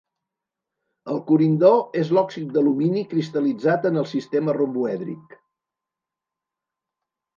El 1.15 1.19
corindó 1.27 1.69
és 1.99 2.09
l'òxid 2.17 2.49
d'alumini 2.55 3.03
cristal·litzat 3.11 3.87
en 3.91 4.01
el 4.03 4.09
sistema 4.15 4.57
romboèdric. 4.61 5.39